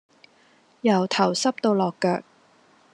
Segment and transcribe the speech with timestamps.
[0.81, 2.23] 由頭濕到落腳